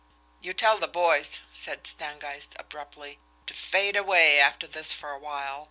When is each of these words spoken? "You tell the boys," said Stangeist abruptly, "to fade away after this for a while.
"You 0.39 0.55
tell 0.55 0.79
the 0.79 0.87
boys," 0.87 1.41
said 1.53 1.85
Stangeist 1.85 2.55
abruptly, 2.57 3.19
"to 3.45 3.53
fade 3.53 3.95
away 3.95 4.39
after 4.39 4.65
this 4.65 4.93
for 4.93 5.11
a 5.11 5.19
while. 5.19 5.59